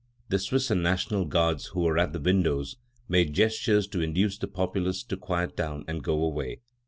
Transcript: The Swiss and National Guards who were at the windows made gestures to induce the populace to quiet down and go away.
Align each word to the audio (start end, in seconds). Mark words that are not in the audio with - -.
The 0.29 0.39
Swiss 0.39 0.71
and 0.71 0.81
National 0.81 1.25
Guards 1.25 1.67
who 1.67 1.81
were 1.81 1.99
at 1.99 2.11
the 2.11 2.19
windows 2.19 2.75
made 3.07 3.35
gestures 3.35 3.85
to 3.89 4.01
induce 4.01 4.35
the 4.35 4.47
populace 4.47 5.03
to 5.03 5.15
quiet 5.15 5.55
down 5.55 5.85
and 5.87 6.03
go 6.03 6.23
away. 6.23 6.61